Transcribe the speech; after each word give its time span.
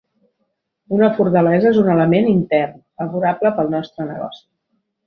Una 0.97 1.09
fortalesa 1.19 1.69
és 1.73 1.79
un 1.83 1.91
element 1.99 2.33
intern 2.33 2.75
favorable 3.03 3.57
pel 3.61 3.73
nostre 3.79 4.11
negoci. 4.13 4.47